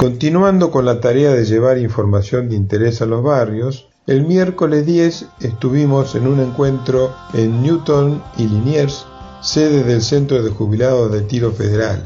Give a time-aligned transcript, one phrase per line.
[0.00, 5.26] Continuando con la tarea de llevar información de interés a los barrios, el miércoles 10
[5.40, 9.04] estuvimos en un encuentro en Newton y Liniers,
[9.42, 12.02] sede del Centro de Jubilados de Tiro Federal.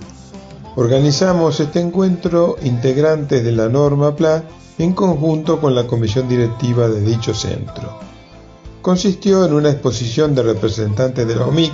[0.75, 4.43] Organizamos este encuentro integrantes de la norma PLA
[4.79, 8.01] en conjunto con la comisión directiva de dicho centro
[8.85, 11.73] consistió en una exposición de representantes de la OMIC,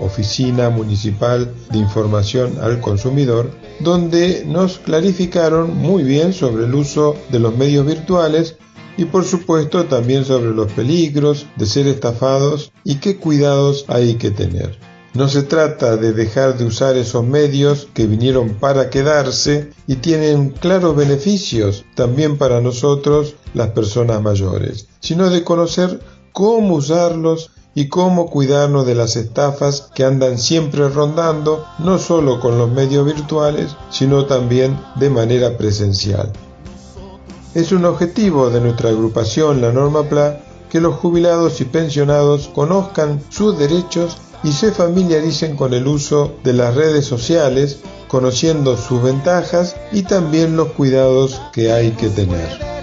[0.00, 7.38] Oficina Municipal de Información al Consumidor, donde nos clarificaron muy bien sobre el uso de
[7.38, 8.56] los medios virtuales
[8.96, 14.30] y por supuesto también sobre los peligros de ser estafados y qué cuidados hay que
[14.30, 14.78] tener.
[15.12, 20.50] No se trata de dejar de usar esos medios que vinieron para quedarse y tienen
[20.50, 26.00] claros beneficios también para nosotros las personas mayores, sino de conocer
[26.32, 32.58] cómo usarlos y cómo cuidarnos de las estafas que andan siempre rondando, no solo con
[32.58, 36.32] los medios virtuales, sino también de manera presencial.
[37.54, 43.20] Es un objetivo de nuestra agrupación, la Norma PLA, que los jubilados y pensionados conozcan
[43.28, 49.76] sus derechos y se familiaricen con el uso de las redes sociales, conociendo sus ventajas
[49.92, 52.79] y también los cuidados que hay que tener.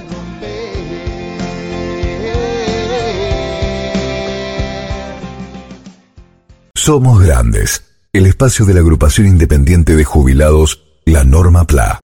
[6.87, 7.83] Somos Grandes,
[8.13, 11.99] el espacio de la agrupación independiente de jubilados, la Norma PLA.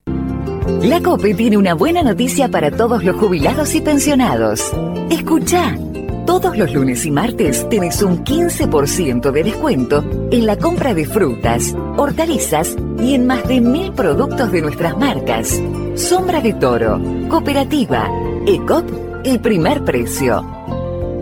[0.81, 4.73] La COPE tiene una buena noticia para todos los jubilados y pensionados.
[5.09, 5.77] Escucha.
[6.25, 11.73] Todos los lunes y martes tenés un 15% de descuento en la compra de frutas,
[11.95, 15.61] hortalizas y en más de mil productos de nuestras marcas.
[15.95, 18.11] Sombra de Toro, Cooperativa,
[18.45, 20.45] ECOP, el primer precio.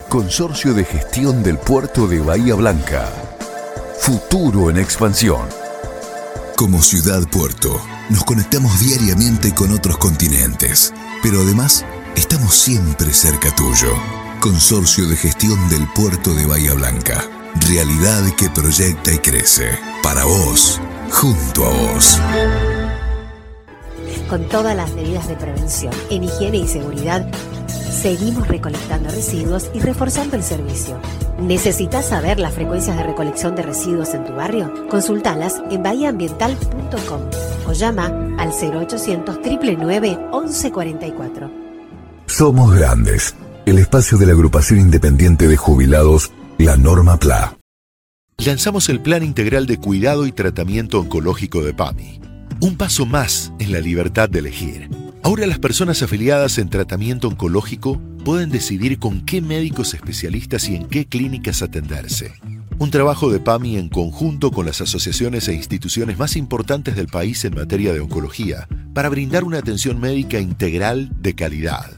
[0.09, 3.09] Consorcio de Gestión del Puerto de Bahía Blanca.
[4.01, 5.47] Futuro en expansión.
[6.57, 7.79] Como ciudad puerto,
[8.09, 11.85] nos conectamos diariamente con otros continentes, pero además
[12.17, 13.93] estamos siempre cerca tuyo.
[14.41, 17.25] Consorcio de Gestión del Puerto de Bahía Blanca.
[17.69, 19.69] Realidad que proyecta y crece.
[20.01, 22.21] Para vos, junto a vos.
[24.29, 27.29] Con todas las medidas de prevención en higiene y seguridad,
[27.67, 31.01] seguimos recolectando residuos y reforzando el servicio.
[31.41, 34.73] ¿Necesitas saber las frecuencias de recolección de residuos en tu barrio?
[34.89, 37.23] Consultalas en bahiaambiental.com
[37.67, 38.07] o llama
[38.39, 41.51] al 0800 999 1144.
[42.27, 43.35] Somos grandes
[43.69, 47.59] el espacio de la agrupación independiente de jubilados, la Norma PLA.
[48.39, 52.21] Lanzamos el Plan Integral de Cuidado y Tratamiento Oncológico de PAMI.
[52.61, 54.89] Un paso más en la libertad de elegir.
[55.23, 60.87] Ahora las personas afiliadas en tratamiento oncológico pueden decidir con qué médicos especialistas y en
[60.87, 62.33] qué clínicas atenderse.
[62.79, 67.45] Un trabajo de PAMI en conjunto con las asociaciones e instituciones más importantes del país
[67.45, 71.91] en materia de oncología para brindar una atención médica integral de calidad.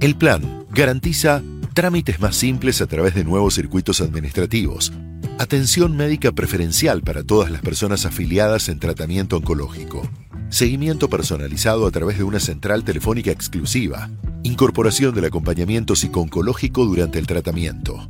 [0.00, 1.42] El plan garantiza
[1.74, 4.92] trámites más simples a través de nuevos circuitos administrativos,
[5.38, 10.08] atención médica preferencial para todas las personas afiliadas en tratamiento oncológico,
[10.48, 14.10] seguimiento personalizado a través de una central telefónica exclusiva,
[14.42, 18.08] incorporación del acompañamiento psiconcológico durante el tratamiento.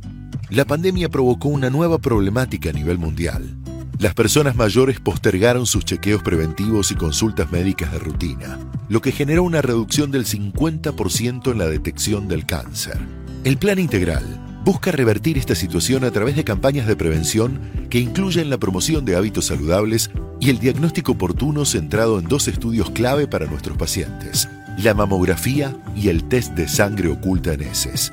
[0.49, 3.57] La pandemia provocó una nueva problemática a nivel mundial.
[4.01, 8.57] Las personas mayores postergaron sus chequeos preventivos y consultas médicas de rutina,
[8.89, 12.97] lo que generó una reducción del 50% en la detección del cáncer.
[13.43, 14.23] El plan integral
[14.65, 17.59] busca revertir esta situación a través de campañas de prevención
[17.91, 20.09] que incluyen la promoción de hábitos saludables
[20.39, 24.49] y el diagnóstico oportuno centrado en dos estudios clave para nuestros pacientes,
[24.79, 28.11] la mamografía y el test de sangre oculta en heces.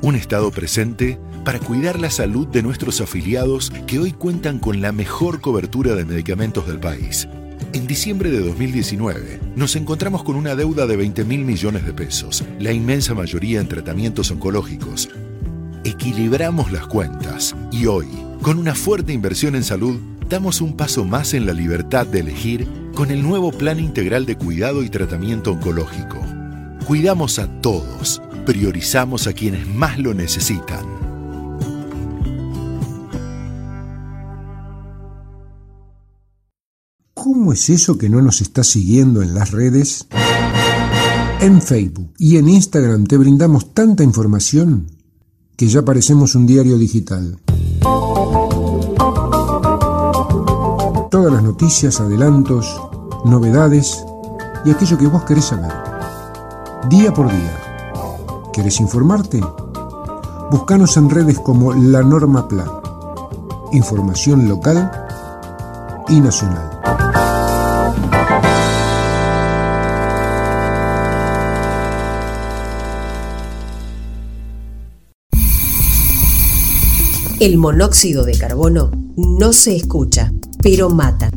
[0.00, 1.18] Un estado presente
[1.48, 6.04] para cuidar la salud de nuestros afiliados que hoy cuentan con la mejor cobertura de
[6.04, 7.26] medicamentos del país.
[7.72, 12.44] En diciembre de 2019 nos encontramos con una deuda de 20 mil millones de pesos,
[12.58, 15.08] la inmensa mayoría en tratamientos oncológicos.
[15.84, 18.08] Equilibramos las cuentas y hoy,
[18.42, 19.98] con una fuerte inversión en salud,
[20.28, 24.36] damos un paso más en la libertad de elegir con el nuevo Plan Integral de
[24.36, 26.20] Cuidado y Tratamiento Oncológico.
[26.84, 30.97] Cuidamos a todos, priorizamos a quienes más lo necesitan.
[37.48, 40.06] ¿Cómo es eso que no nos está siguiendo en las redes?
[41.40, 44.90] En Facebook y en Instagram te brindamos tanta información
[45.56, 47.38] que ya parecemos un diario digital.
[51.10, 52.78] Todas las noticias, adelantos,
[53.24, 54.04] novedades
[54.66, 55.72] y aquello que vos querés saber.
[56.90, 57.62] Día por día.
[58.52, 59.40] ¿Querés informarte?
[60.50, 62.82] Búscanos en redes como La Norma Pla.
[63.72, 64.92] Información local
[66.10, 66.77] y nacional.
[77.40, 81.30] El monóxido de carbono no se escucha, pero mata.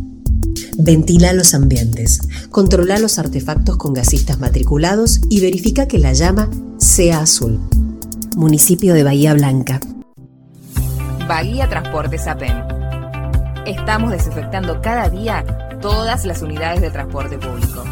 [0.75, 6.49] Ventila los ambientes, controla los artefactos con gasistas matriculados y verifica que la llama
[6.79, 7.59] sea azul.
[8.35, 9.79] Municipio de Bahía Blanca.
[11.27, 12.63] Bahía Transporte Sapen.
[13.67, 15.45] Estamos desinfectando cada día
[15.81, 17.83] todas las unidades de transporte público.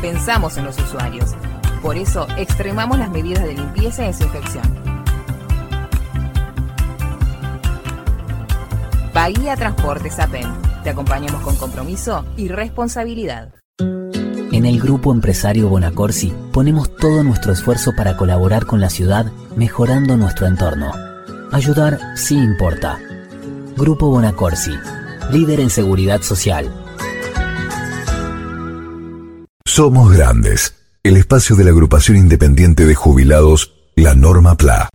[0.00, 1.34] Pensamos en los usuarios.
[1.82, 4.85] Por eso extremamos las medidas de limpieza y desinfección
[9.26, 10.46] Bahía Transporte Sapen.
[10.84, 13.54] Te acompañamos con compromiso y responsabilidad.
[13.80, 19.26] En el Grupo Empresario Bonacorsi ponemos todo nuestro esfuerzo para colaborar con la ciudad
[19.56, 20.92] mejorando nuestro entorno.
[21.50, 23.00] Ayudar sí importa.
[23.76, 24.74] Grupo Bonacorsi,
[25.32, 26.72] líder en seguridad social.
[29.64, 34.88] Somos Grandes, el espacio de la agrupación independiente de jubilados, la Norma PLA.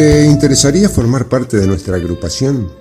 [0.00, 2.72] ¿Te interesaría formar parte de nuestra agrupación?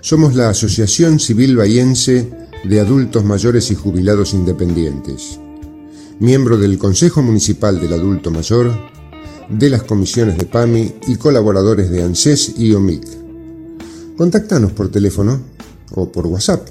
[0.00, 2.30] Somos la Asociación Civil Bahiense
[2.64, 5.38] de Adultos Mayores y Jubilados Independientes,
[6.18, 8.72] miembro del Consejo Municipal del Adulto Mayor,
[9.50, 13.04] de las comisiones de PAMI y colaboradores de ANSES y OMIC.
[14.16, 15.42] Contáctanos por teléfono
[15.90, 16.66] o por WhatsApp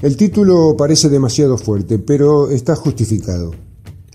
[0.00, 3.50] El título parece demasiado fuerte, pero está justificado.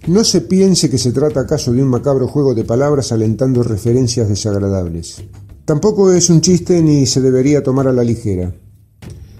[0.07, 4.27] No se piense que se trata acaso de un macabro juego de palabras alentando referencias
[4.27, 5.23] desagradables.
[5.65, 8.55] Tampoco es un chiste ni se debería tomar a la ligera.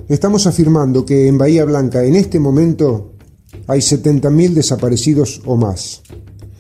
[0.07, 3.13] Estamos afirmando que en Bahía Blanca en este momento
[3.65, 6.03] hay 70.000 desaparecidos o más.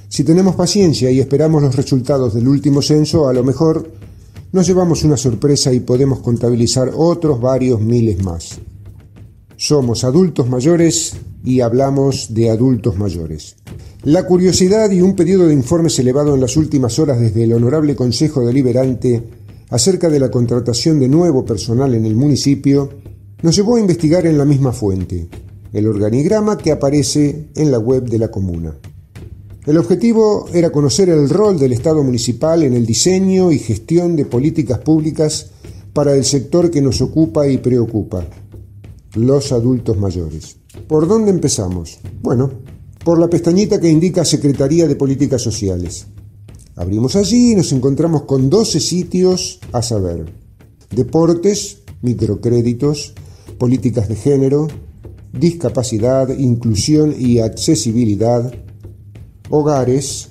[0.09, 4.06] Si tenemos paciencia y esperamos los resultados del último censo, a lo mejor
[4.51, 8.59] nos llevamos una sorpresa y podemos contabilizar otros varios miles más.
[9.55, 11.13] Somos adultos mayores
[11.43, 13.55] y hablamos de adultos mayores.
[14.03, 17.95] La curiosidad y un pedido de informes elevado en las últimas horas desde el Honorable
[17.95, 19.23] Consejo Deliberante
[19.69, 22.89] acerca de la contratación de nuevo personal en el municipio
[23.41, 25.27] nos llevó a investigar en la misma fuente,
[25.73, 28.75] el organigrama que aparece en la web de la comuna.
[29.67, 34.23] El objetivo era conocer el rol del Estado municipal en el diseño y gestión de
[34.23, 35.47] políticas públicas
[35.91, 38.25] para el sector que nos ocupa y preocupa,
[39.15, 40.55] los adultos mayores.
[40.87, 41.99] ¿Por dónde empezamos?
[42.21, 42.49] Bueno,
[43.03, 46.07] por la pestañita que indica Secretaría de Políticas Sociales.
[46.77, 50.31] Abrimos allí y nos encontramos con 12 sitios a saber.
[50.91, 53.15] Deportes, microcréditos,
[53.57, 54.69] políticas de género,
[55.33, 58.53] discapacidad, inclusión y accesibilidad,
[59.49, 60.29] hogares,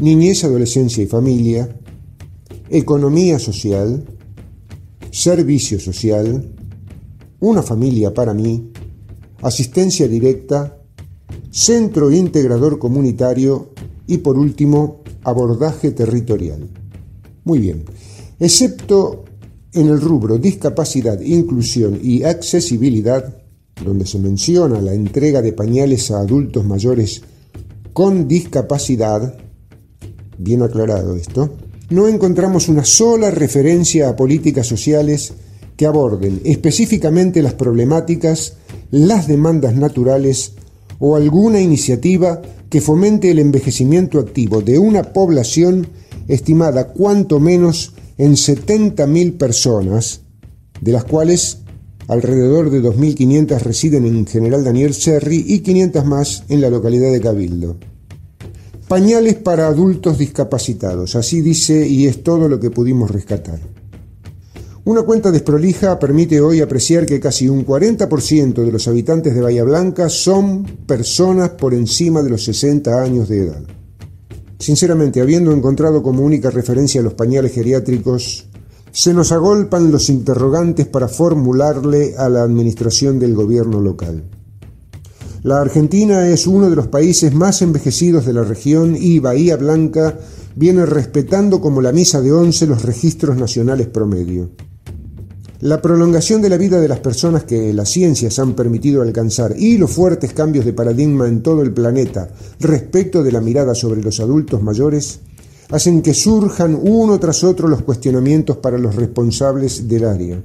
[0.00, 1.76] niñez, adolescencia y familia,
[2.68, 4.04] economía social,
[5.10, 6.54] servicio social,
[7.40, 8.70] una familia para mí,
[9.42, 10.78] asistencia directa,
[11.50, 13.70] centro integrador comunitario
[14.06, 16.68] y por último, abordaje territorial.
[17.44, 17.84] Muy bien,
[18.38, 19.24] excepto
[19.72, 23.36] en el rubro discapacidad, inclusión y accesibilidad,
[23.84, 27.22] donde se menciona la entrega de pañales a adultos mayores
[27.92, 29.34] con discapacidad,
[30.38, 31.56] bien aclarado esto,
[31.90, 35.34] no encontramos una sola referencia a políticas sociales
[35.76, 38.54] que aborden específicamente las problemáticas,
[38.90, 40.52] las demandas naturales
[40.98, 45.88] o alguna iniciativa que fomente el envejecimiento activo de una población
[46.28, 50.20] estimada cuanto menos en 70.000 personas,
[50.80, 51.62] de las cuales
[52.10, 57.20] alrededor de 2.500 residen en General Daniel Serri y 500 más en la localidad de
[57.20, 57.76] Cabildo.
[58.88, 63.60] Pañales para adultos discapacitados, así dice y es todo lo que pudimos rescatar.
[64.84, 69.62] Una cuenta desprolija permite hoy apreciar que casi un 40% de los habitantes de Bahía
[69.62, 73.62] Blanca son personas por encima de los 60 años de edad.
[74.58, 78.49] Sinceramente, habiendo encontrado como única referencia los pañales geriátricos,
[78.92, 84.24] se nos agolpan los interrogantes para formularle a la administración del gobierno local.
[85.42, 90.18] La Argentina es uno de los países más envejecidos de la región y Bahía Blanca
[90.54, 94.50] viene respetando como la misa de once los registros nacionales promedio.
[95.60, 99.76] La prolongación de la vida de las personas que las ciencias han permitido alcanzar y
[99.76, 102.30] los fuertes cambios de paradigma en todo el planeta
[102.60, 105.20] respecto de la mirada sobre los adultos mayores
[105.70, 110.42] hacen que surjan uno tras otro los cuestionamientos para los responsables del área.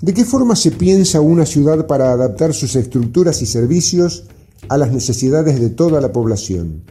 [0.00, 4.24] ¿De qué forma se piensa una ciudad para adaptar sus estructuras y servicios
[4.68, 6.84] a las necesidades de toda la población,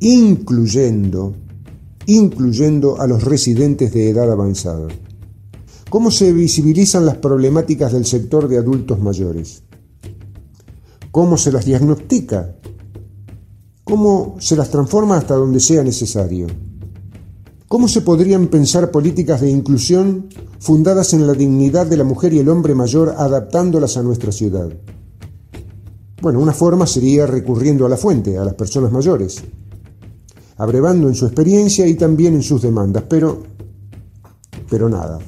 [0.00, 1.34] incluyendo,
[2.06, 4.88] incluyendo a los residentes de edad avanzada?
[5.88, 9.62] ¿Cómo se visibilizan las problemáticas del sector de adultos mayores?
[11.10, 12.56] ¿Cómo se las diagnostica?
[13.92, 16.46] ¿Cómo se las transforma hasta donde sea necesario?
[17.68, 20.30] ¿Cómo se podrían pensar políticas de inclusión
[20.60, 24.72] fundadas en la dignidad de la mujer y el hombre mayor adaptándolas a nuestra ciudad?
[26.22, 29.42] Bueno, una forma sería recurriendo a la fuente, a las personas mayores,
[30.56, 33.42] abrevando en su experiencia y también en sus demandas, pero,
[34.70, 35.18] pero nada.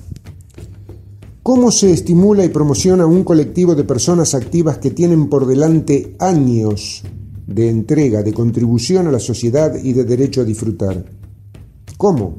[1.42, 7.02] ¿Cómo se estimula y promociona un colectivo de personas activas que tienen por delante años
[7.46, 11.04] de entrega, de contribución a la sociedad y de derecho a disfrutar?
[11.96, 12.36] ¿Cómo?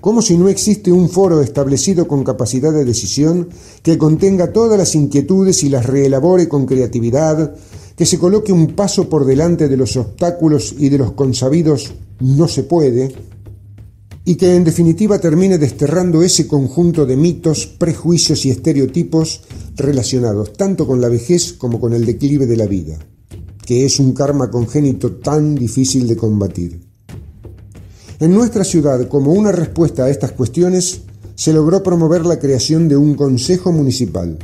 [0.00, 3.48] ¿Cómo si no existe un foro establecido con capacidad de decisión
[3.82, 7.56] que contenga todas las inquietudes y las reelabore con creatividad,
[7.96, 12.46] que se coloque un paso por delante de los obstáculos y de los consabidos no
[12.46, 13.14] se puede,
[14.24, 19.42] y que en definitiva termine desterrando ese conjunto de mitos, prejuicios y estereotipos
[19.76, 22.98] relacionados tanto con la vejez como con el declive de la vida,
[23.66, 26.80] que es un karma congénito tan difícil de combatir.
[28.20, 31.02] En nuestra ciudad, como una respuesta a estas cuestiones,
[31.34, 34.38] se logró promover la creación de un Consejo Municipal.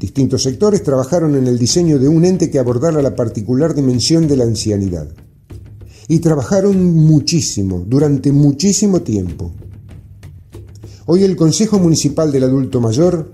[0.00, 4.36] Distintos sectores trabajaron en el diseño de un ente que abordara la particular dimensión de
[4.36, 5.08] la ancianidad
[6.08, 9.52] y trabajaron muchísimo, durante muchísimo tiempo.
[11.06, 13.30] Hoy el Consejo Municipal del Adulto Mayor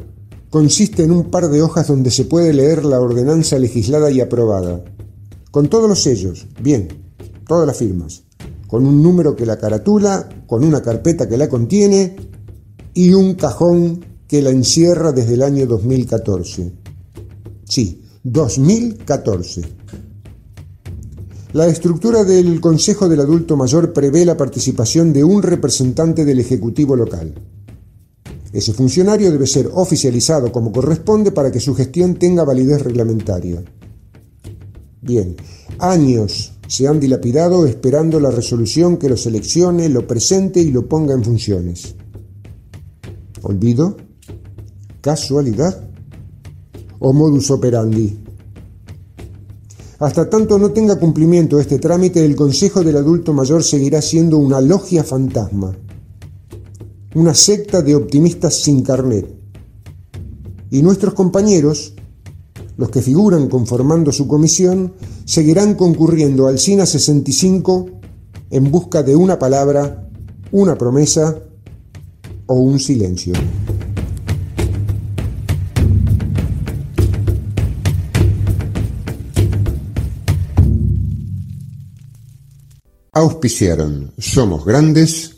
[0.53, 4.85] consiste en un par de hojas donde se puede leer la ordenanza legislada y aprobada,
[5.51, 6.89] con todos los sellos, bien,
[7.49, 8.25] todas las firmas,
[8.69, 12.17] con un número que la caratula, con una carpeta que la contiene
[12.93, 16.71] y un cajón que la encierra desde el año 2014.
[17.65, 19.63] Sí, 2014.
[21.55, 26.95] La estructura del Consejo del Adulto Mayor prevé la participación de un representante del Ejecutivo
[26.95, 27.33] local.
[28.53, 33.63] Ese funcionario debe ser oficializado como corresponde para que su gestión tenga validez reglamentaria.
[35.01, 35.37] Bien,
[35.79, 41.15] años se han dilapidado esperando la resolución que lo seleccione, lo presente y lo ponga
[41.15, 41.95] en funciones.
[43.43, 43.97] ¿Olvido?
[45.01, 45.89] ¿Casualidad?
[46.99, 48.19] ¿O modus operandi?
[49.99, 54.61] Hasta tanto no tenga cumplimiento este trámite, el Consejo del Adulto Mayor seguirá siendo una
[54.61, 55.77] logia fantasma,
[57.15, 59.27] una secta de optimistas sin carnet.
[60.71, 61.95] Y nuestros compañeros,
[62.77, 67.87] los que figuran conformando su comisión, seguirán concurriendo al SINA 65
[68.51, 70.09] en busca de una palabra,
[70.51, 71.39] una promesa
[72.47, 73.35] o un silencio.
[83.15, 85.32] Auspiciaron Somos Grandes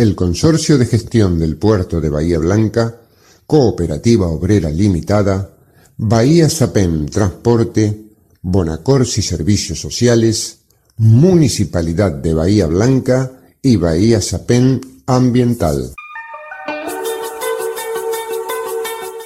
[0.00, 3.02] el Consorcio de Gestión del Puerto de Bahía Blanca,
[3.46, 5.50] Cooperativa Obrera Limitada,
[5.98, 8.06] Bahía Sapem Transporte,
[8.40, 10.60] Bonacorsi Servicios Sociales,
[10.96, 13.30] Municipalidad de Bahía Blanca
[13.60, 15.92] y Bahía Sapem Ambiental.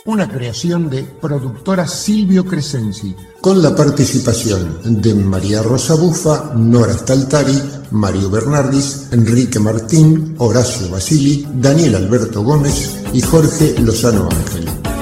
[0.07, 3.15] Una creación de productora Silvio Crescenzi.
[3.41, 7.63] Con la participación de María Rosa Bufa, Nora Staltari,
[7.95, 14.94] Mario Bernardis, Enrique Martín, Horacio Basili, Daniel Alberto Gómez y Jorge Lozano Ángel.